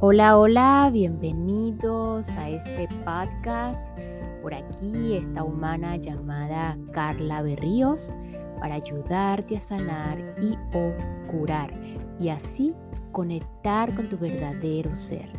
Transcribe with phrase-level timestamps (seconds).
[0.00, 3.98] Hola, hola, bienvenidos a este podcast.
[4.42, 8.12] Por aquí esta humana llamada Carla Berríos
[8.60, 10.94] para ayudarte a sanar y o
[11.32, 11.72] curar
[12.20, 12.76] y así
[13.10, 15.32] conectar con tu verdadero ser.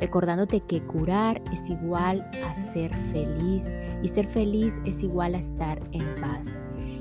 [0.00, 3.66] Recordándote que curar es igual a ser feliz
[4.02, 6.56] y ser feliz es igual a estar en paz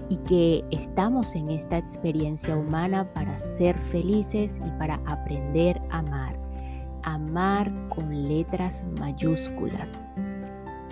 [0.09, 6.44] y que estamos en esta experiencia humana para ser felices y para aprender a amar
[7.05, 10.03] amar con letras mayúsculas.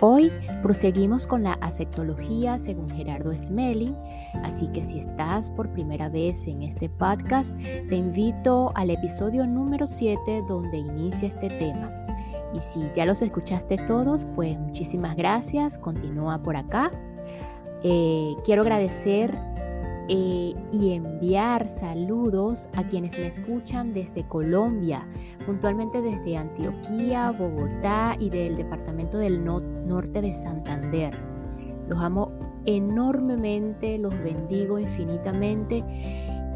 [0.00, 0.32] Hoy
[0.62, 3.96] proseguimos con la asectología según Gerardo Smelling,
[4.42, 9.86] así que si estás por primera vez en este podcast, te invito al episodio número
[9.86, 11.90] 7 donde inicia este tema.
[12.52, 16.90] Y si ya los escuchaste todos, pues muchísimas gracias, continúa por acá.
[17.82, 19.34] Eh, quiero agradecer
[20.08, 25.08] eh, y enviar saludos a quienes me escuchan desde Colombia,
[25.46, 31.16] puntualmente desde Antioquía, Bogotá y del departamento del norte de Santander.
[31.88, 32.32] Los amo
[32.66, 35.84] enormemente, los bendigo infinitamente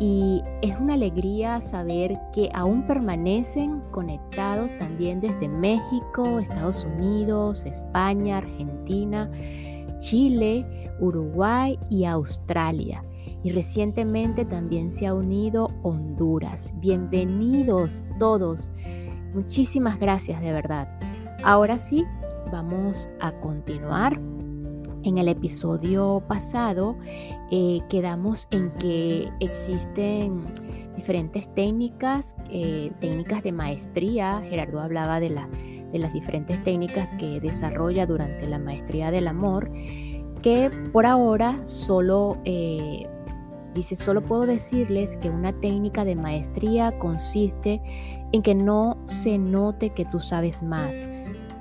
[0.00, 8.38] y es una alegría saber que aún permanecen conectados también desde México, Estados Unidos, España,
[8.38, 9.30] Argentina,
[9.98, 10.64] Chile,
[11.00, 13.02] Uruguay y Australia
[13.42, 16.72] y recientemente también se ha unido Honduras.
[16.76, 18.70] Bienvenidos todos.
[19.34, 20.88] Muchísimas gracias de verdad.
[21.44, 22.04] Ahora sí,
[22.50, 24.20] vamos a continuar.
[25.04, 26.96] En el episodio pasado
[27.50, 30.44] eh, quedamos en que existen
[30.96, 34.42] diferentes técnicas, eh, técnicas de maestría.
[34.42, 39.70] Gerardo hablaba de, de las diferentes técnicas que desarrolla durante la maestría del amor,
[40.42, 43.06] que por ahora solo eh,
[43.78, 47.80] Dice, solo puedo decirles que una técnica de maestría consiste
[48.32, 51.08] en que no se note que tú sabes más,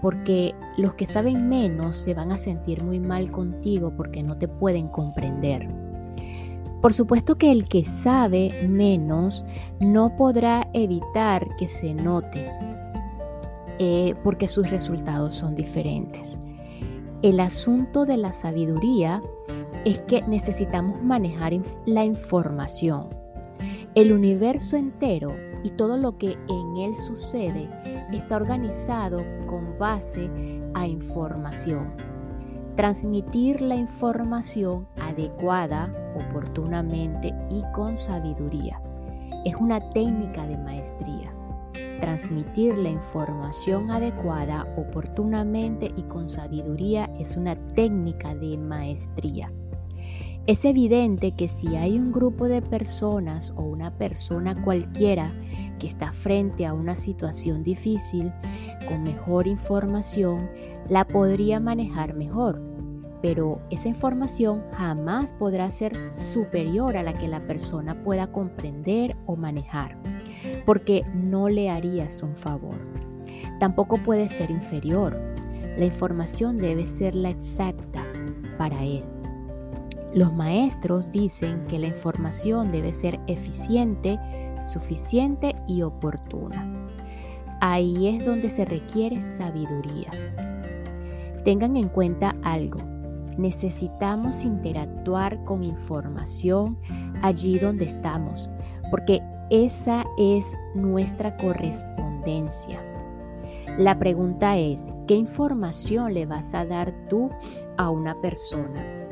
[0.01, 4.47] porque los que saben menos se van a sentir muy mal contigo porque no te
[4.47, 5.67] pueden comprender.
[6.81, 9.45] Por supuesto que el que sabe menos
[9.79, 12.49] no podrá evitar que se note,
[13.77, 16.35] eh, porque sus resultados son diferentes.
[17.21, 19.21] El asunto de la sabiduría
[19.85, 21.53] es que necesitamos manejar
[21.85, 23.09] la información.
[23.95, 25.33] El universo entero
[25.63, 27.69] y todo lo que en él sucede
[28.13, 30.29] está organizado con base
[30.73, 31.93] a información.
[32.75, 38.79] Transmitir la información adecuada, oportunamente y con sabiduría
[39.45, 41.33] es una técnica de maestría.
[41.99, 49.51] Transmitir la información adecuada, oportunamente y con sabiduría es una técnica de maestría.
[50.47, 55.33] Es evidente que si hay un grupo de personas o una persona cualquiera
[55.77, 58.31] que está frente a una situación difícil,
[58.87, 60.49] con mejor información,
[60.87, 62.61] la podría manejar mejor.
[63.21, 69.35] Pero esa información jamás podrá ser superior a la que la persona pueda comprender o
[69.35, 69.97] manejar,
[70.65, 72.77] porque no le harías un favor.
[73.59, 75.19] Tampoco puede ser inferior.
[75.77, 78.05] La información debe ser la exacta
[78.57, 79.03] para él.
[80.17, 84.19] Los maestros dicen que la información debe ser eficiente,
[84.65, 86.89] suficiente y oportuna.
[87.61, 90.09] Ahí es donde se requiere sabiduría.
[91.45, 92.79] Tengan en cuenta algo.
[93.37, 96.79] Necesitamos interactuar con información
[97.21, 98.49] allí donde estamos,
[98.89, 102.81] porque esa es nuestra correspondencia.
[103.77, 107.29] La pregunta es, ¿qué información le vas a dar tú
[107.77, 109.06] a una persona?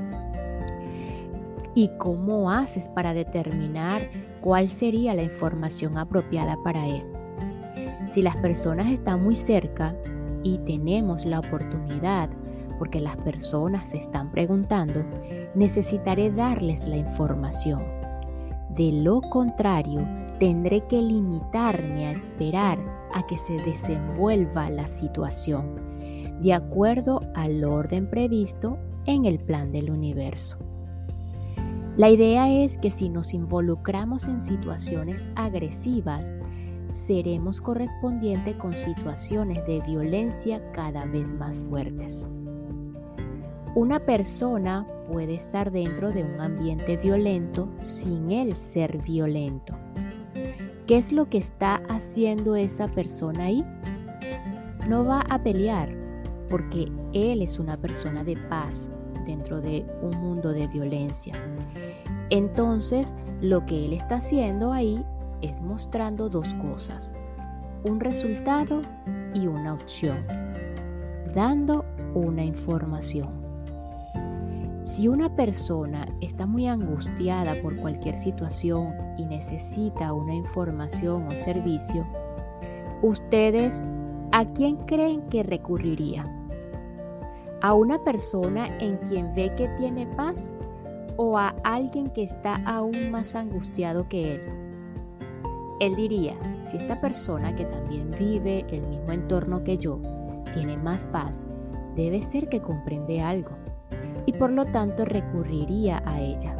[1.77, 4.01] ¿Y cómo haces para determinar
[4.39, 7.03] cuál sería la información apropiada para él?
[8.09, 9.93] Si las personas están muy cerca
[10.41, 12.29] y tenemos la oportunidad,
[12.79, 15.03] porque las personas se están preguntando,
[15.53, 17.83] necesitaré darles la información.
[18.69, 20.07] De lo contrario,
[20.39, 22.79] tendré que limitarme a esperar
[23.13, 25.75] a que se desenvuelva la situación,
[26.39, 30.64] de acuerdo al orden previsto en el plan del universo.
[31.97, 36.37] La idea es que si nos involucramos en situaciones agresivas,
[36.93, 42.27] seremos correspondientes con situaciones de violencia cada vez más fuertes.
[43.75, 49.73] Una persona puede estar dentro de un ambiente violento sin él ser violento.
[50.87, 53.65] ¿Qué es lo que está haciendo esa persona ahí?
[54.89, 55.95] No va a pelear
[56.49, 58.91] porque él es una persona de paz
[59.25, 61.33] dentro de un mundo de violencia.
[62.29, 65.03] Entonces, lo que él está haciendo ahí
[65.41, 67.15] es mostrando dos cosas.
[67.87, 68.81] un resultado
[69.35, 70.25] y una opción,
[71.35, 71.85] dando
[72.15, 73.29] una información.
[74.83, 82.07] Si una persona está muy angustiada por cualquier situación y necesita una información o servicio,
[83.03, 83.83] ustedes
[84.31, 86.23] ¿a quién creen que recurriría?
[87.61, 90.53] ¿A una persona en quien ve que tiene paz
[91.17, 94.41] o a alguien que está aún más angustiado que él?
[95.79, 99.99] Él diría, si esta persona que también vive el mismo entorno que yo
[100.53, 101.45] tiene más paz,
[101.95, 103.51] debe ser que comprende algo
[104.25, 106.55] y por lo tanto recurriría a ella.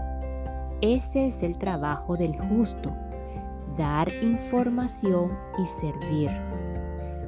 [0.82, 2.94] Ese es el trabajo del justo,
[3.78, 6.30] dar información y servir.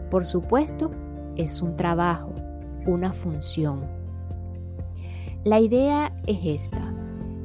[0.09, 0.91] Por supuesto,
[1.35, 2.33] es un trabajo,
[2.87, 3.85] una función.
[5.43, 6.93] La idea es esta.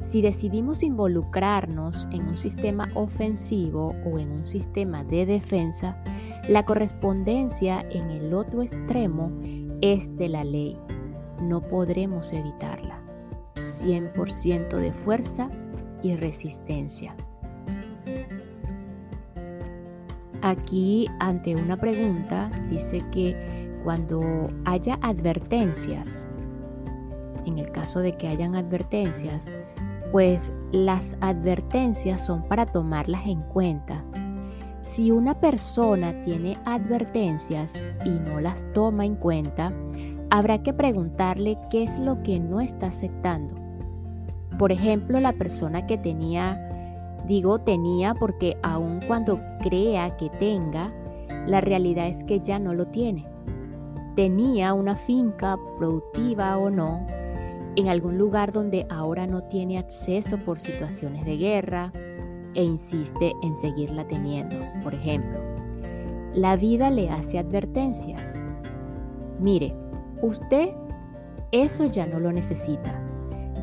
[0.01, 5.97] Si decidimos involucrarnos en un sistema ofensivo o en un sistema de defensa,
[6.49, 9.31] la correspondencia en el otro extremo
[9.81, 10.77] es de la ley.
[11.41, 13.01] No podremos evitarla.
[13.55, 15.49] 100% de fuerza
[16.01, 17.15] y resistencia.
[20.41, 26.27] Aquí, ante una pregunta, dice que cuando haya advertencias,
[27.45, 29.49] en el caso de que hayan advertencias,
[30.11, 34.03] pues las advertencias son para tomarlas en cuenta.
[34.79, 39.73] Si una persona tiene advertencias y no las toma en cuenta,
[40.29, 43.55] habrá que preguntarle qué es lo que no está aceptando.
[44.59, 46.69] Por ejemplo, la persona que tenía
[47.27, 50.91] Digo tenía porque aun cuando crea que tenga,
[51.47, 53.32] la realidad es que ya no lo tiene.
[54.15, 57.05] Tenía una finca productiva o no
[57.75, 61.91] en algún lugar donde ahora no tiene acceso por situaciones de guerra
[62.53, 64.57] e insiste en seguirla teniendo.
[64.83, 65.39] Por ejemplo,
[66.35, 68.39] la vida le hace advertencias.
[69.39, 69.75] Mire,
[70.21, 70.69] usted
[71.53, 72.99] eso ya no lo necesita.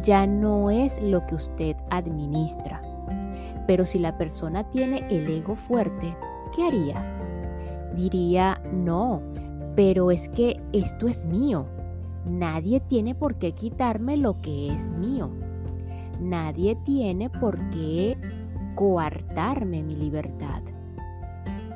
[0.05, 2.81] Ya no es lo que usted administra.
[3.67, 6.17] Pero si la persona tiene el ego fuerte,
[6.55, 7.05] ¿qué haría?
[7.95, 9.23] Diría, no,
[9.81, 11.65] pero es que esto es mío.
[12.27, 15.31] Nadie tiene por qué quitarme lo que es mío.
[16.21, 18.19] Nadie tiene por qué
[18.75, 20.61] coartarme mi libertad.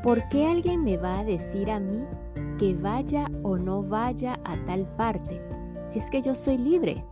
[0.03, 2.05] ¿Por qué alguien me va a decir a mí
[2.59, 5.41] que vaya o no vaya a tal parte
[5.87, 7.03] si es que yo soy libre?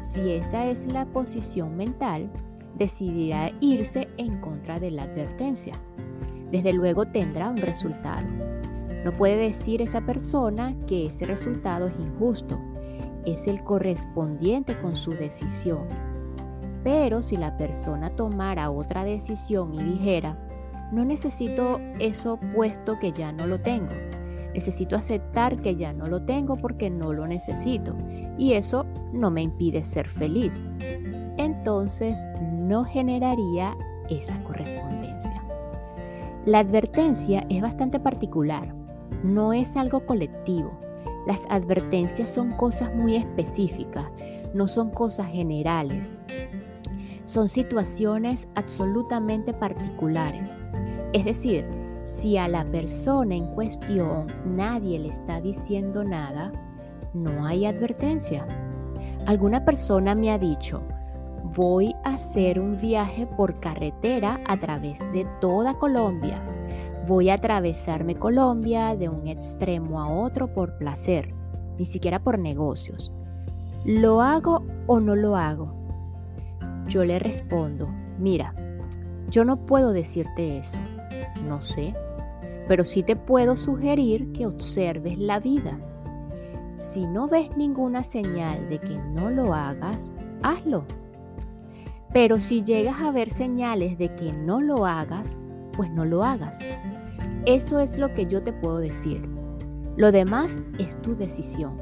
[0.00, 2.30] Si esa es la posición mental,
[2.76, 5.72] decidirá irse en contra de la advertencia.
[6.50, 8.26] Desde luego tendrá un resultado.
[9.04, 12.58] No puede decir esa persona que ese resultado es injusto,
[13.24, 15.86] es el correspondiente con su decisión.
[16.82, 20.38] Pero si la persona tomara otra decisión y dijera,
[20.92, 23.92] no necesito eso puesto que ya no lo tengo,
[24.52, 27.94] necesito aceptar que ya no lo tengo porque no lo necesito
[28.38, 30.66] y eso no me impide ser feliz
[31.36, 33.76] entonces no generaría
[34.08, 35.42] esa correspondencia.
[36.46, 38.74] La advertencia es bastante particular,
[39.22, 40.72] no es algo colectivo.
[41.26, 44.06] Las advertencias son cosas muy específicas,
[44.54, 46.18] no son cosas generales.
[47.24, 50.58] Son situaciones absolutamente particulares.
[51.12, 51.66] Es decir,
[52.04, 56.52] si a la persona en cuestión nadie le está diciendo nada,
[57.14, 58.46] no hay advertencia.
[59.26, 60.82] Alguna persona me ha dicho,
[61.54, 66.42] voy a hacer un viaje por carretera a través de toda Colombia.
[67.06, 71.34] Voy a atravesarme Colombia de un extremo a otro por placer,
[71.78, 73.12] ni siquiera por negocios.
[73.84, 75.74] ¿Lo hago o no lo hago?
[76.88, 78.54] Yo le respondo, mira,
[79.28, 80.78] yo no puedo decirte eso,
[81.46, 81.94] no sé,
[82.68, 85.78] pero sí te puedo sugerir que observes la vida.
[86.76, 90.86] Si no ves ninguna señal de que no lo hagas, hazlo.
[92.14, 95.36] Pero si llegas a ver señales de que no lo hagas,
[95.76, 96.58] pues no lo hagas.
[97.46, 99.28] Eso es lo que yo te puedo decir.
[99.96, 101.80] Lo demás es tu decisión.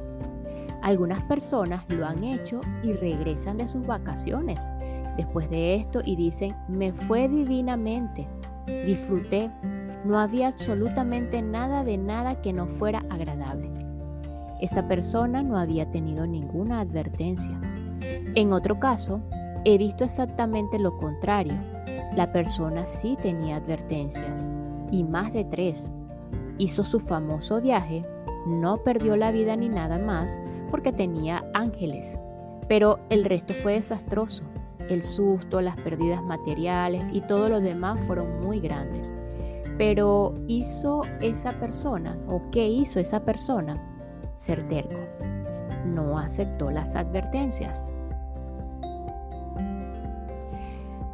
[0.83, 4.71] Algunas personas lo han hecho y regresan de sus vacaciones
[5.17, 8.27] después de esto y dicen, me fue divinamente,
[8.87, 9.51] disfruté,
[10.05, 13.71] no había absolutamente nada de nada que no fuera agradable.
[14.61, 17.61] Esa persona no había tenido ninguna advertencia.
[18.35, 19.21] En otro caso,
[19.65, 21.55] He visto exactamente lo contrario.
[22.17, 24.51] La persona sí tenía advertencias,
[24.91, 25.91] y más de tres.
[26.59, 28.05] Hizo su famoso viaje,
[28.47, 30.39] no perdió la vida ni nada más
[30.71, 32.19] porque tenía ángeles,
[32.69, 34.43] pero el resto fue desastroso.
[34.89, 39.15] El susto, las pérdidas materiales y todo lo demás fueron muy grandes.
[39.79, 43.81] Pero hizo esa persona, o qué hizo esa persona,
[44.37, 44.99] ser terco.
[45.87, 47.95] No aceptó las advertencias.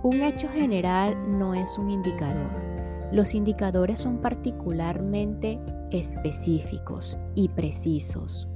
[0.01, 2.51] Un hecho general no es un indicador.
[3.11, 5.59] Los indicadores son particularmente
[5.91, 8.47] específicos y precisos.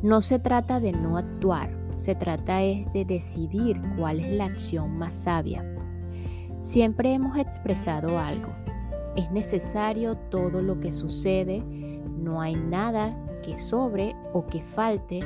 [0.00, 4.96] No se trata de no actuar, se trata es de decidir cuál es la acción
[4.96, 5.62] más sabia.
[6.62, 8.48] Siempre hemos expresado algo.
[9.14, 15.20] Es necesario todo lo que sucede, no hay nada que sobre o que falte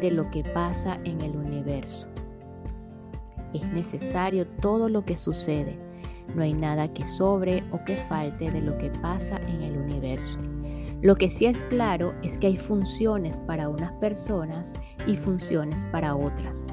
[0.00, 2.06] de lo que pasa en el universo.
[3.54, 5.78] Es necesario todo lo que sucede,
[6.34, 10.38] no hay nada que sobre o que falte de lo que pasa en el universo.
[11.00, 14.74] Lo que sí es claro es que hay funciones para unas personas
[15.06, 16.66] y funciones para otras,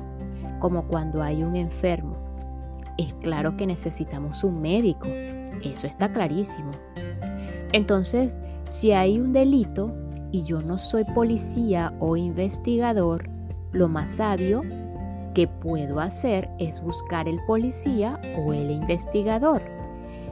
[0.59, 2.17] como cuando hay un enfermo.
[2.97, 5.07] Es claro que necesitamos un médico,
[5.63, 6.71] eso está clarísimo.
[7.71, 9.95] Entonces, si hay un delito
[10.31, 13.29] y yo no soy policía o investigador,
[13.73, 14.63] lo más sabio
[15.35, 19.61] que puedo hacer es buscar el policía o el investigador.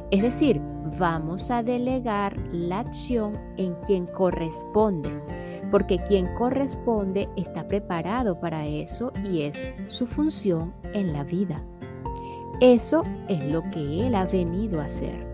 [0.09, 0.59] Es decir,
[0.97, 5.11] vamos a delegar la acción en quien corresponde,
[5.69, 11.61] porque quien corresponde está preparado para eso y es su función en la vida.
[12.61, 15.27] Eso es lo que Él ha venido a hacer.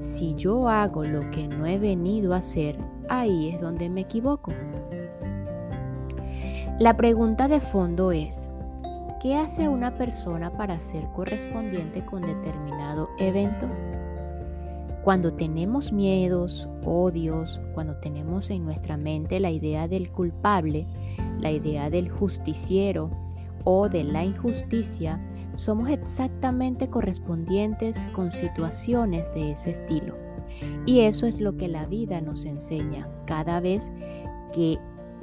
[0.00, 2.76] Si yo hago lo que no he venido a hacer,
[3.08, 4.52] ahí es donde me equivoco.
[6.78, 8.49] La pregunta de fondo es,
[9.20, 13.68] ¿qué hace una persona para ser correspondiente con determinado evento?
[15.04, 20.86] Cuando tenemos miedos, odios, cuando tenemos en nuestra mente la idea del culpable,
[21.38, 23.10] la idea del justiciero
[23.64, 25.20] o de la injusticia,
[25.54, 30.16] somos exactamente correspondientes con situaciones de ese estilo.
[30.86, 33.92] Y eso es lo que la vida nos enseña cada vez
[34.52, 34.78] que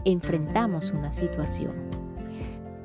[0.05, 2.06] enfrentamos una situación.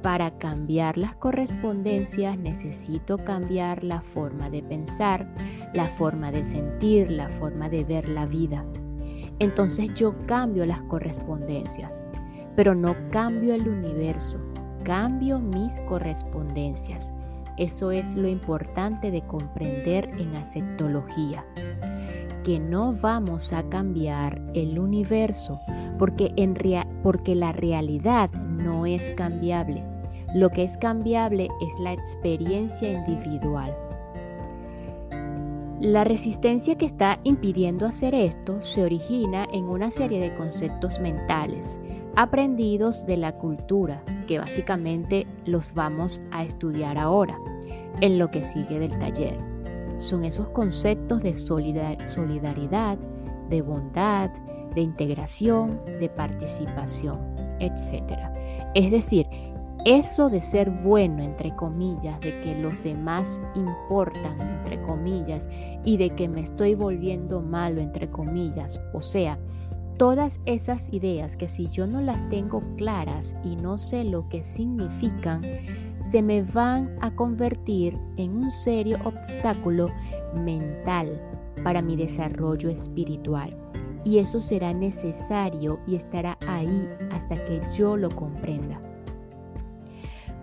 [0.02, 5.32] Para cambiar las correspondencias necesito cambiar la forma de pensar,
[5.74, 8.64] la forma de sentir, la forma de ver la vida.
[9.38, 12.04] Entonces yo cambio las correspondencias,
[12.56, 14.38] pero no cambio el universo,
[14.82, 17.12] cambio mis correspondencias.
[17.56, 21.44] Eso es lo importante de comprender en aceptología,
[22.42, 25.60] que no vamos a cambiar el universo
[25.98, 26.32] porque,
[27.36, 29.91] la realidad no es cambiable.
[30.34, 33.76] Lo que es cambiable es la experiencia individual.
[35.80, 41.80] La resistencia que está impidiendo hacer esto se origina en una serie de conceptos mentales
[42.14, 47.38] aprendidos de la cultura, que básicamente los vamos a estudiar ahora,
[48.00, 49.36] en lo que sigue del taller.
[49.96, 52.98] Son esos conceptos de solidaridad,
[53.48, 54.30] de bondad,
[54.74, 57.18] de integración, de participación,
[57.60, 58.18] etc.
[58.74, 59.26] Es decir,
[59.84, 65.48] eso de ser bueno, entre comillas, de que los demás importan, entre comillas,
[65.84, 69.38] y de que me estoy volviendo malo, entre comillas, o sea,
[69.98, 74.42] todas esas ideas que si yo no las tengo claras y no sé lo que
[74.42, 75.42] significan,
[76.00, 79.88] se me van a convertir en un serio obstáculo
[80.34, 81.20] mental
[81.62, 83.56] para mi desarrollo espiritual.
[84.04, 88.80] Y eso será necesario y estará ahí hasta que yo lo comprenda.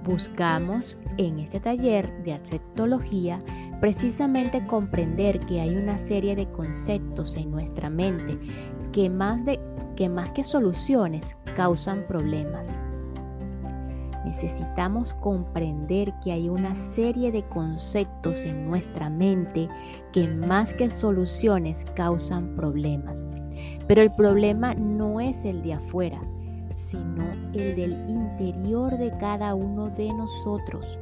[0.04, 3.40] Buscamos en este taller de aceptología
[3.80, 8.38] precisamente comprender que hay una serie de conceptos en nuestra mente
[8.92, 9.60] que más, de,
[9.96, 12.80] que, más que soluciones causan problemas.
[14.26, 19.70] Necesitamos comprender que hay una serie de conceptos en nuestra mente
[20.12, 23.26] que más que soluciones causan problemas.
[23.88, 26.22] Pero el problema no es el de afuera,
[26.80, 30.98] sino el del interior de cada uno de nosotros.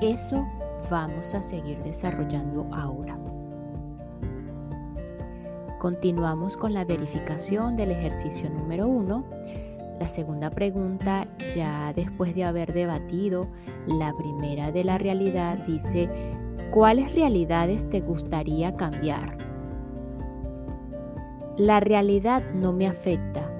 [0.00, 0.42] Eso
[0.90, 3.18] vamos a seguir desarrollando ahora.
[5.78, 9.24] Continuamos con la verificación del ejercicio número uno.
[10.00, 13.46] La segunda pregunta, ya después de haber debatido
[13.86, 16.08] la primera de la realidad, dice,
[16.70, 19.36] ¿cuáles realidades te gustaría cambiar?
[21.58, 23.51] La realidad no me afecta,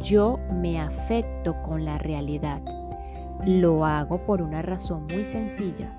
[0.00, 2.60] yo me afecto con la realidad.
[3.44, 5.92] Lo hago por una razón muy sencilla,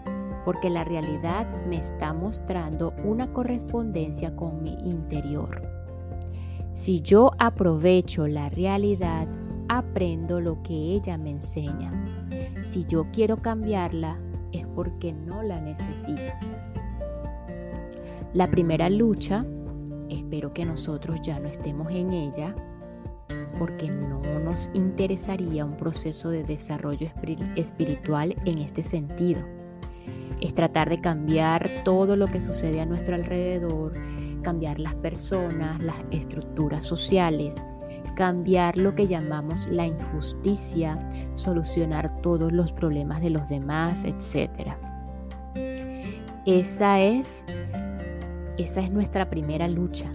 [0.45, 5.61] porque la realidad me está mostrando una correspondencia con mi interior.
[6.73, 9.27] Si yo aprovecho la realidad,
[9.69, 11.91] aprendo lo que ella me enseña.
[12.63, 14.17] Si yo quiero cambiarla,
[14.51, 16.21] es porque no la necesito.
[18.33, 19.45] La primera lucha
[20.09, 22.53] espero que nosotros ya no estemos en ella
[23.60, 27.10] porque no nos interesaría un proceso de desarrollo
[27.55, 29.41] espiritual en este sentido.
[30.41, 33.93] Es tratar de cambiar todo lo que sucede a nuestro alrededor,
[34.43, 37.55] cambiar las personas, las estructuras sociales,
[38.15, 40.98] cambiar lo que llamamos la injusticia,
[41.34, 44.72] solucionar todos los problemas de los demás, etc.
[46.46, 47.46] Esa es,
[48.57, 50.10] esa es nuestra primera lucha.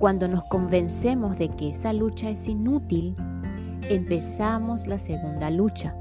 [0.00, 3.14] Cuando nos convencemos de que esa lucha es inútil,
[3.90, 5.94] empezamos la segunda lucha.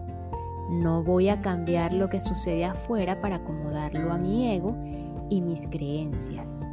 [0.71, 4.77] No voy a cambiar lo que sucede afuera para acomodarlo a mi ego
[5.29, 6.65] y mis creencias.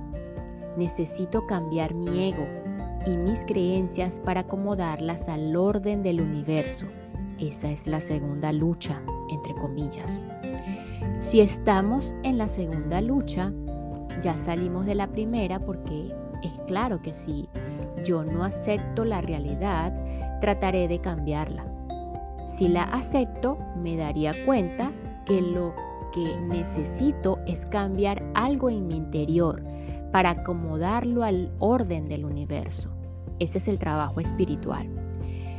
[0.76, 2.47] Necesito cambiar mi ego,
[3.06, 6.87] y mis creencias para acomodarlas al orden del universo.
[7.40, 10.26] Esa es la segunda lucha, entre comillas.
[11.18, 13.52] Si estamos en la segunda lucha,
[14.23, 16.12] ya salimos de la primera porque
[16.43, 17.49] es claro que si
[18.05, 19.93] yo no acepto la realidad,
[20.40, 21.64] trataré de cambiarla.
[22.47, 24.93] Si la acepto, me daría cuenta
[25.25, 25.75] que lo
[26.14, 29.62] que necesito es cambiar algo en mi interior
[30.12, 32.90] para acomodarlo al orden del universo.
[33.38, 34.88] Ese es el trabajo espiritual.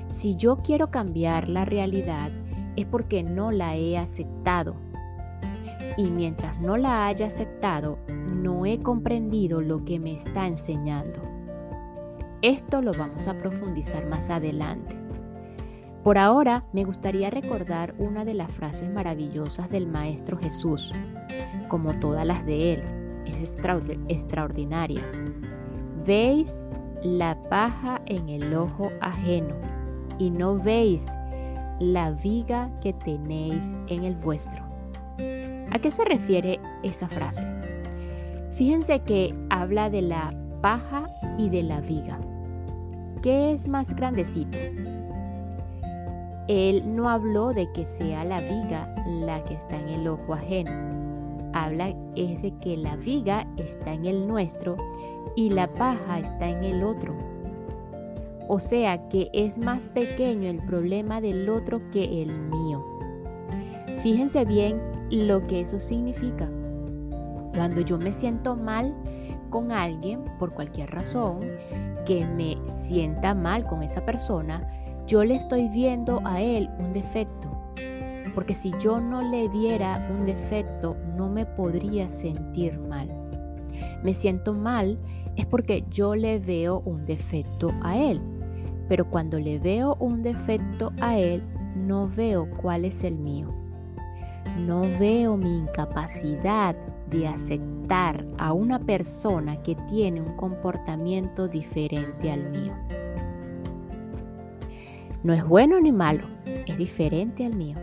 [0.09, 2.31] Si yo quiero cambiar la realidad
[2.75, 4.75] es porque no la he aceptado.
[5.97, 7.97] Y mientras no la haya aceptado,
[8.41, 11.21] no he comprendido lo que me está enseñando.
[12.41, 14.95] Esto lo vamos a profundizar más adelante.
[16.03, 20.91] Por ahora me gustaría recordar una de las frases maravillosas del Maestro Jesús,
[21.67, 22.83] como todas las de él.
[23.25, 23.57] Es
[24.07, 25.03] extraordinaria.
[26.05, 26.65] ¿Veis
[27.03, 29.55] la paja en el ojo ajeno
[30.17, 31.07] y no veis
[31.79, 34.63] la viga que tenéis en el vuestro.
[35.71, 37.45] ¿A qué se refiere esa frase?
[38.57, 42.17] Fíjense que habla de la paja y de la viga.
[43.21, 44.57] ¿Qué es más grandecito?
[46.47, 50.71] Él no habló de que sea la viga la que está en el ojo ajeno.
[51.53, 54.75] Habla es de que la viga está en el nuestro
[55.35, 57.15] y la paja está en el otro.
[58.47, 62.83] O sea que es más pequeño el problema del otro que el mío.
[64.01, 66.49] Fíjense bien lo que eso significa.
[67.57, 68.93] Cuando yo me siento mal
[69.49, 71.39] con alguien por cualquier razón,
[72.05, 74.61] que me sienta mal con esa persona,
[75.07, 77.49] yo le estoy viendo a él un defecto.
[78.35, 83.09] Porque si yo no le viera un defecto, no me podría sentir mal.
[84.03, 84.99] Me siento mal
[85.35, 88.21] es porque yo le veo un defecto a él.
[88.87, 91.41] Pero cuando le veo un defecto a él,
[91.75, 93.51] no veo cuál es el mío.
[94.59, 96.75] No veo mi incapacidad
[97.09, 102.73] de aceptar a una persona que tiene un comportamiento diferente al mío.
[105.23, 107.77] No es bueno ni malo, es diferente al mío.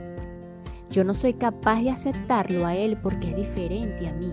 [0.90, 4.32] Yo no soy capaz de aceptarlo a él porque es diferente a mí.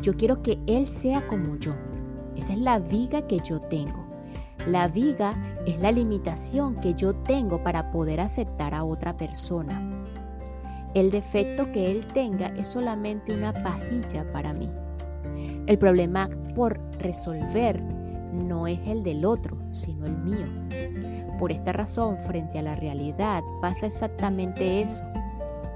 [0.00, 1.74] Yo quiero que él sea como yo.
[2.36, 4.06] Esa es la viga que yo tengo.
[4.66, 5.34] La viga
[5.66, 9.91] es la limitación que yo tengo para poder aceptar a otra persona.
[10.94, 14.70] El defecto que él tenga es solamente una pajilla para mí.
[15.66, 17.82] El problema por resolver
[18.32, 20.46] no es el del otro, sino el mío.
[21.38, 25.02] Por esta razón, frente a la realidad pasa exactamente eso.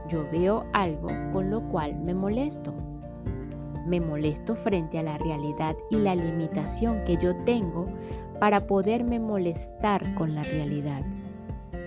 [0.08, 2.74] Yo veo algo con lo cual me molesto
[3.86, 7.86] me molesto frente a la realidad y la limitación que yo tengo
[8.40, 11.02] para poderme molestar con la realidad.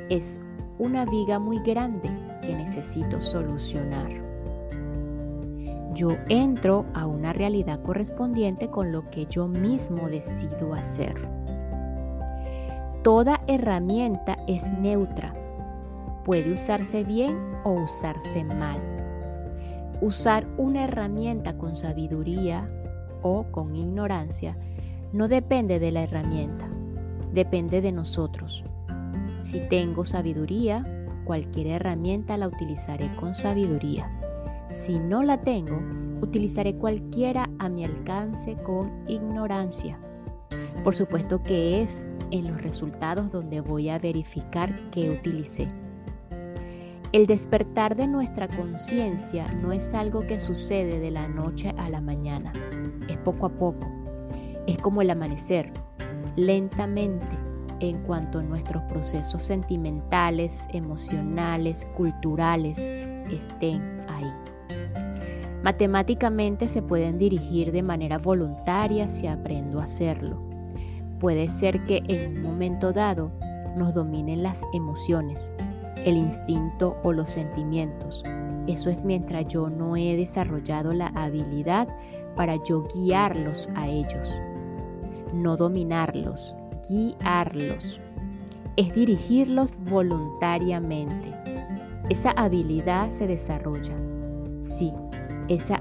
[0.09, 0.39] Es
[0.79, 2.09] una viga muy grande
[2.53, 4.09] necesito solucionar.
[5.93, 11.15] Yo entro a una realidad correspondiente con lo que yo mismo decido hacer.
[13.03, 15.33] Toda herramienta es neutra.
[16.25, 18.79] Puede usarse bien o usarse mal.
[20.01, 22.69] Usar una herramienta con sabiduría
[23.21, 24.55] o con ignorancia
[25.11, 26.69] no depende de la herramienta,
[27.33, 28.63] depende de nosotros.
[29.39, 30.85] Si tengo sabiduría,
[31.29, 34.09] cualquier herramienta la utilizaré con sabiduría.
[34.71, 35.79] Si no la tengo,
[36.21, 39.99] utilizaré cualquiera a mi alcance con ignorancia.
[40.83, 45.67] Por supuesto que es en los resultados donde voy a verificar que utilicé.
[47.11, 52.01] El despertar de nuestra conciencia no es algo que sucede de la noche a la
[52.01, 52.51] mañana,
[53.07, 53.87] es poco a poco,
[54.65, 55.71] es como el amanecer,
[56.35, 57.48] lentamente,
[57.79, 62.91] en cuanto nuestros procesos sentimentales, emocionales, culturales
[63.31, 64.31] estén ahí.
[65.63, 70.41] Matemáticamente se pueden dirigir de manera voluntaria si aprendo a hacerlo.
[71.19, 73.31] Puede ser que en un momento dado
[73.75, 75.53] nos dominen las emociones,
[76.05, 78.23] el instinto o los sentimientos.
[78.67, 81.87] Eso es mientras yo no he desarrollado la habilidad
[82.35, 84.29] para yo guiarlos a ellos.
[85.33, 86.55] No dominarlos,
[86.89, 88.01] guiarlos.
[88.75, 91.33] Es dirigirlos voluntariamente.
[92.09, 93.93] Esa habilidad se desarrolla.
[94.61, 94.91] Sí,
[95.47, 95.75] esa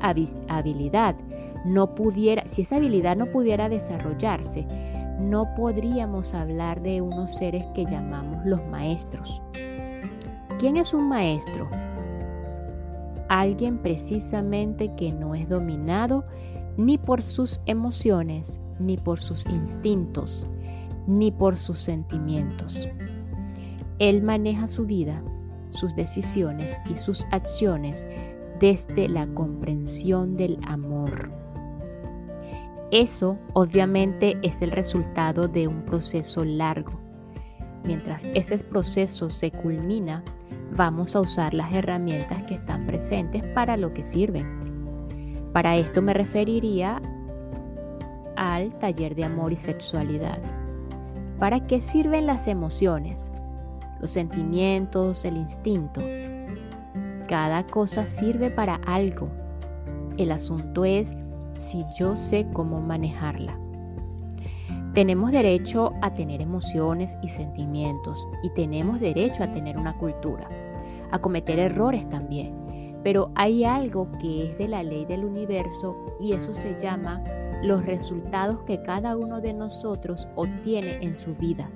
[0.49, 1.17] habilidad
[1.65, 4.67] no pudiera, si esa habilidad no pudiera desarrollarse,
[5.21, 9.43] no podríamos hablar de unos seres que llamamos los maestros.
[10.59, 11.69] ¿Quién es un maestro?
[13.29, 16.25] Alguien precisamente que no es dominado
[16.77, 20.47] ni por sus emociones, ni por sus instintos,
[21.09, 22.87] ni por sus sentimientos.
[23.99, 25.23] Él maneja su vida,
[25.71, 28.07] sus decisiones y sus acciones
[28.61, 31.33] desde la comprensión del amor.
[32.91, 37.01] Eso obviamente es el resultado de un proceso largo.
[37.85, 40.23] Mientras ese proceso se culmina,
[40.77, 44.47] vamos a usar las herramientas que están presentes para lo que sirven.
[45.53, 47.01] Para esto me referiría
[48.37, 50.58] al taller de amor y sexualidad.
[51.39, 53.31] ¿Para qué sirven las emociones?
[54.01, 56.01] Los sentimientos, el instinto.
[57.29, 59.29] Cada cosa sirve para algo.
[60.17, 61.15] El asunto es
[61.61, 63.57] si yo sé cómo manejarla.
[64.95, 70.49] Tenemos derecho a tener emociones y sentimientos y tenemos derecho a tener una cultura,
[71.13, 72.99] a cometer errores también.
[73.05, 77.23] Pero hay algo que es de la ley del universo y eso se llama
[77.63, 81.69] los resultados que cada uno de nosotros obtiene en su vida.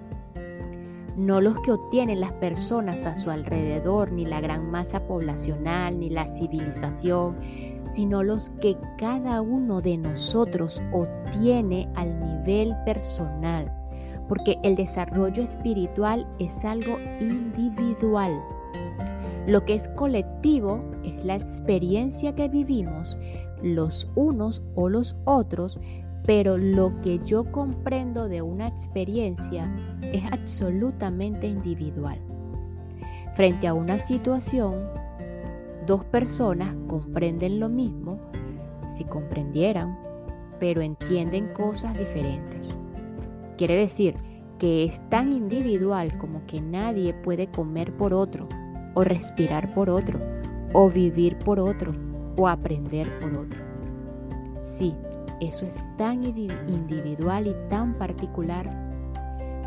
[1.16, 6.08] No los que obtienen las personas a su alrededor, ni la gran masa poblacional, ni
[6.08, 7.36] la civilización,
[7.84, 13.70] sino los que cada uno de nosotros obtiene al nivel personal,
[14.28, 18.32] porque el desarrollo espiritual es algo individual.
[19.46, 23.18] Lo que es colectivo es la experiencia que vivimos
[23.62, 25.80] los unos o los otros,
[26.24, 29.72] pero lo que yo comprendo de una experiencia
[30.12, 32.18] es absolutamente individual.
[33.34, 34.74] Frente a una situación,
[35.86, 38.18] dos personas comprenden lo mismo
[38.86, 39.98] si comprendieran,
[40.60, 42.76] pero entienden cosas diferentes.
[43.56, 44.14] Quiere decir
[44.58, 48.48] que es tan individual como que nadie puede comer por otro,
[48.94, 50.20] o respirar por otro,
[50.72, 51.92] o vivir por otro,
[52.36, 53.60] o aprender por otro.
[54.62, 54.94] Sí,
[55.40, 58.70] eso es tan individual y tan particular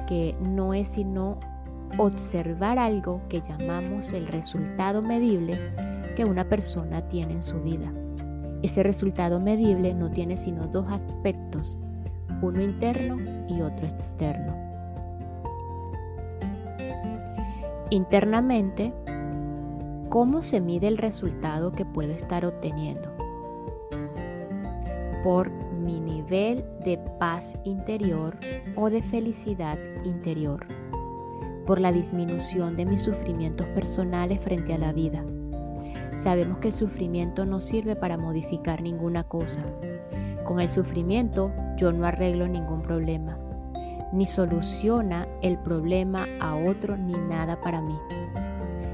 [0.07, 1.39] que no es sino
[1.97, 5.57] observar algo que llamamos el resultado medible
[6.15, 7.91] que una persona tiene en su vida.
[8.63, 11.77] Ese resultado medible no tiene sino dos aspectos,
[12.41, 14.55] uno interno y otro externo.
[17.89, 18.93] Internamente,
[20.09, 23.09] ¿cómo se mide el resultado que puedo estar obteniendo?
[25.23, 28.37] Por mi nivel de paz interior
[28.75, 30.65] o de felicidad interior,
[31.65, 35.23] por la disminución de mis sufrimientos personales frente a la vida
[36.15, 39.61] Sabemos que el sufrimiento no sirve para modificar ninguna cosa.
[40.45, 43.37] Con el sufrimiento yo no arreglo ningún problema,
[44.13, 47.97] ni soluciona el problema a otro ni nada para mí.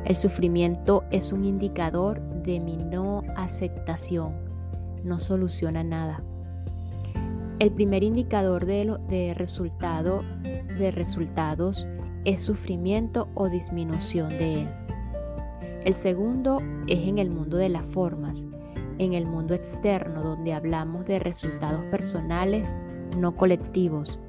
[0.05, 4.33] El sufrimiento es un indicador de mi no aceptación,
[5.03, 6.23] no soluciona nada.
[7.59, 11.87] El primer indicador de, de resultado de resultados
[12.25, 14.69] es sufrimiento o disminución de él.
[15.85, 18.45] El segundo es en el mundo de las formas,
[18.97, 22.75] en el mundo externo, donde hablamos de resultados personales,
[23.17, 24.19] no colectivos.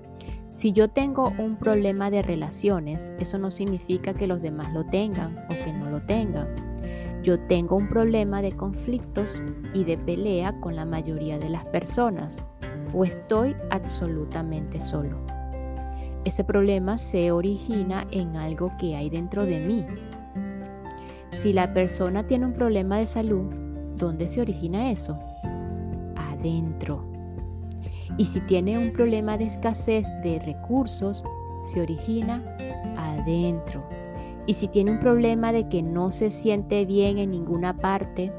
[0.53, 5.39] Si yo tengo un problema de relaciones, eso no significa que los demás lo tengan
[5.47, 6.47] o que no lo tengan.
[7.23, 9.41] Yo tengo un problema de conflictos
[9.73, 12.43] y de pelea con la mayoría de las personas
[12.93, 15.25] o estoy absolutamente solo.
[16.25, 19.87] Ese problema se origina en algo que hay dentro de mí,
[21.33, 23.51] si la persona tiene un problema de salud,
[23.97, 25.19] ¿dónde se origina eso?
[26.15, 27.12] Adentro.
[28.19, 31.25] Y si tiene un problema de escasez de recursos,
[31.65, 32.43] se origina
[32.97, 33.83] adentro.
[34.47, 38.33] Y si tiene un problema de que no se siente bien en ninguna parte,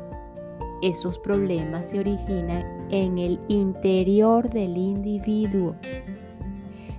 [0.81, 5.75] esos problemas se originan en el interior del individuo.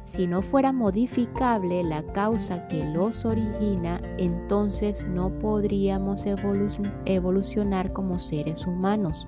[0.05, 6.25] Si no fuera modificable la causa que los origina, entonces no podríamos
[7.05, 9.27] evolucionar como seres humanos.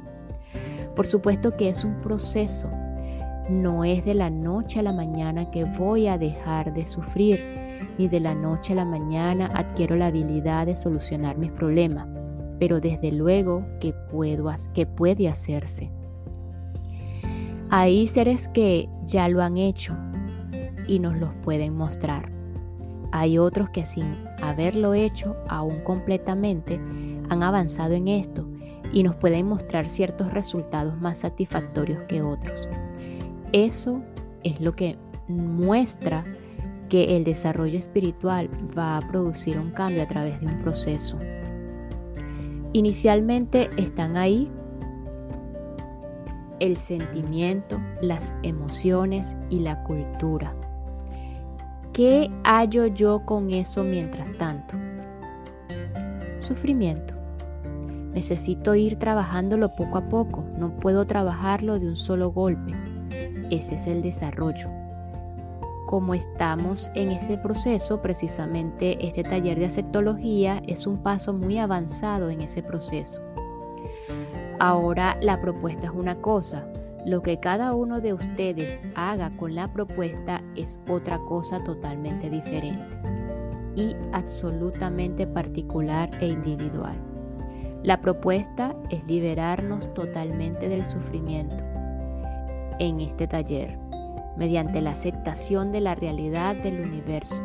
[0.94, 2.70] Por supuesto que es un proceso.
[3.48, 7.38] No es de la noche a la mañana que voy a dejar de sufrir,
[7.96, 12.09] ni de la noche a la mañana adquiero la habilidad de solucionar mis problemas,
[12.59, 15.90] pero desde luego que, puedo, que puede hacerse.
[17.70, 19.94] Hay seres que ya lo han hecho
[20.88, 22.32] y nos los pueden mostrar.
[23.12, 26.80] Hay otros que sin haberlo hecho aún completamente
[27.28, 28.46] han avanzado en esto
[28.92, 32.68] y nos pueden mostrar ciertos resultados más satisfactorios que otros.
[33.57, 34.03] Eso
[34.45, 36.25] es lo que muestra
[36.90, 41.19] que el desarrollo espiritual va a producir un cambio a través de un proceso.
[42.75, 44.53] Inicialmente están ahí
[46.61, 50.55] el sentimiento, las emociones y la cultura.
[51.95, 54.77] ¿Qué hallo yo con eso mientras tanto?
[56.40, 57.14] Sufrimiento.
[58.12, 62.86] Necesito ir trabajándolo poco a poco, no puedo trabajarlo de un solo golpe.
[63.51, 64.69] Ese es el desarrollo.
[65.87, 72.29] Como estamos en ese proceso, precisamente este taller de aceptología es un paso muy avanzado
[72.29, 73.23] en ese proceso.
[74.59, 76.66] Ahora la propuesta es una cosa,
[77.05, 82.97] lo que cada uno de ustedes haga con la propuesta es otra cosa totalmente diferente
[83.77, 86.97] y absolutamente particular e individual.
[87.85, 91.65] La propuesta es liberarnos totalmente del sufrimiento
[92.78, 93.78] en este taller,
[94.36, 97.42] mediante la aceptación de la realidad del universo.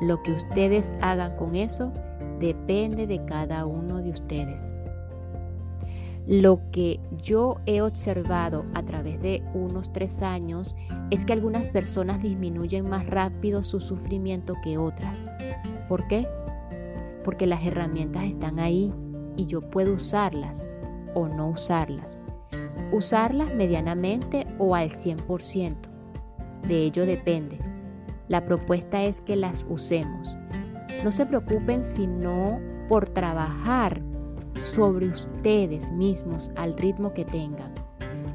[0.00, 1.92] Lo que ustedes hagan con eso
[2.40, 4.74] depende de cada uno de ustedes.
[6.26, 10.74] Lo que yo he observado a través de unos tres años
[11.10, 15.28] es que algunas personas disminuyen más rápido su sufrimiento que otras.
[15.86, 16.26] ¿Por qué?
[17.24, 18.92] Porque las herramientas están ahí
[19.36, 20.66] y yo puedo usarlas
[21.14, 22.18] o no usarlas.
[22.92, 25.74] Usarlas medianamente o al 100%.
[26.66, 27.58] De ello depende.
[28.28, 30.36] La propuesta es que las usemos.
[31.02, 34.00] No se preocupen sino por trabajar
[34.58, 37.74] sobre ustedes mismos al ritmo que tengan.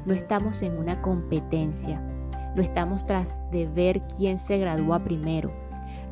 [0.06, 2.00] No estamos en una competencia,
[2.54, 5.52] no estamos tras de ver quién se gradúa primero.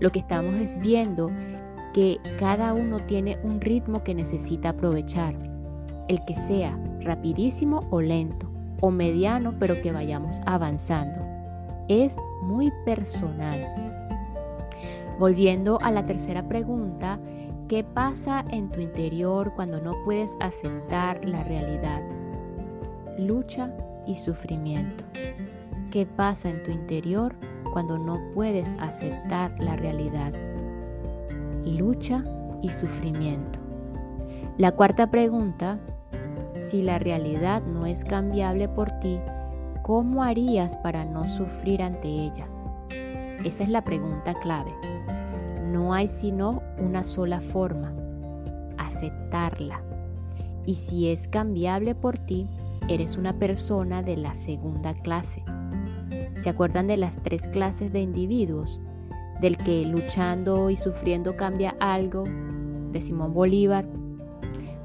[0.00, 1.30] Lo que estamos es viendo
[1.94, 5.36] que cada uno tiene un ritmo que necesita aprovechar,
[6.08, 11.20] el que sea rapidísimo o lento, o mediano pero que vayamos avanzando.
[11.88, 13.66] Es muy personal.
[15.18, 17.18] Volviendo a la tercera pregunta,
[17.68, 22.00] ¿Qué pasa en tu interior cuando no puedes aceptar la realidad?
[23.18, 23.70] Lucha
[24.06, 25.04] y sufrimiento.
[25.90, 27.34] ¿Qué pasa en tu interior
[27.74, 30.32] cuando no puedes aceptar la realidad?
[31.66, 32.24] Lucha
[32.62, 33.58] y sufrimiento.
[34.56, 35.78] La cuarta pregunta,
[36.58, 39.18] si la realidad no es cambiable por ti,
[39.82, 42.46] ¿cómo harías para no sufrir ante ella?
[43.44, 44.72] Esa es la pregunta clave.
[45.70, 47.94] No hay sino una sola forma,
[48.76, 49.80] aceptarla.
[50.66, 52.48] Y si es cambiable por ti,
[52.88, 55.42] eres una persona de la segunda clase.
[56.42, 58.80] ¿Se acuerdan de las tres clases de individuos?
[59.40, 62.24] Del que luchando y sufriendo cambia algo,
[62.92, 63.86] de Simón Bolívar.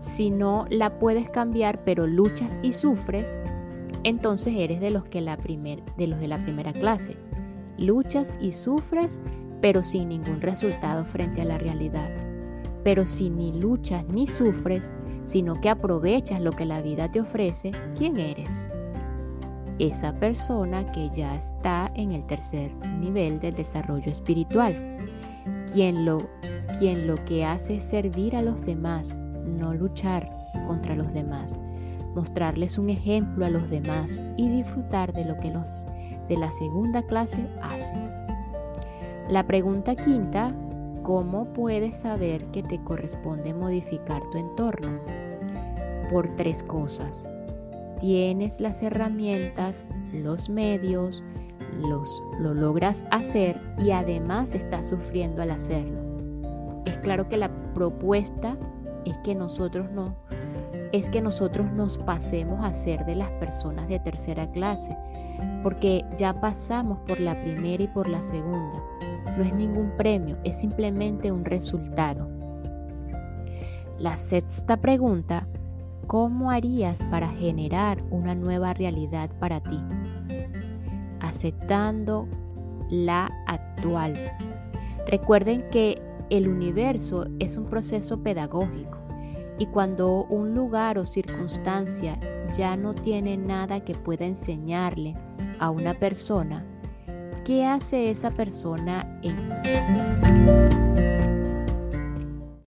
[0.04, 3.40] Si no la puedes cambiar, pero luchas y sufres,
[4.04, 7.16] entonces eres de los, que la de, los de la primera clase.
[7.78, 9.20] Luchas y sufres
[9.64, 12.10] pero sin ningún resultado frente a la realidad.
[12.84, 14.92] Pero si ni luchas ni sufres,
[15.24, 18.70] sino que aprovechas lo que la vida te ofrece, ¿quién eres?
[19.80, 24.98] Esa persona que ya está en el tercer nivel del desarrollo espiritual,
[25.72, 26.18] quien lo,
[26.78, 30.30] quien lo que hace es servir a los demás, no luchar
[30.68, 31.60] contra los demás,
[32.16, 35.86] mostrarles un ejemplo a los demás y disfrutar de lo que los
[36.28, 38.10] de la segunda clase hacen.
[39.30, 40.54] La pregunta quinta,
[41.04, 45.00] ¿cómo puedes saber que te corresponde modificar tu entorno?
[46.12, 47.30] Por tres cosas.
[48.00, 51.24] Tienes las herramientas, los medios,
[51.82, 56.02] los, lo logras hacer y además estás sufriendo al hacerlo.
[56.86, 58.58] Es claro que la propuesta
[59.06, 60.16] es que nosotros no
[60.92, 64.96] es que nosotros nos pasemos a ser de las personas de tercera clase,
[65.64, 68.80] porque ya pasamos por la primera y por la segunda
[69.38, 72.28] no es ningún premio, es simplemente un resultado.
[74.00, 75.48] La sexta pregunta,
[76.08, 79.80] ¿cómo harías para generar una nueva realidad para ti?
[81.20, 82.28] Aceptando
[82.90, 84.14] la actual.
[85.08, 86.02] Recuerden que
[86.38, 88.98] el universo es un proceso pedagógico
[89.60, 92.20] Y cuando un lugar o circunstancia
[92.58, 95.16] ya no tiene nada que pueda enseñarle
[95.60, 96.66] a una persona,
[97.46, 99.38] ¿qué hace esa persona en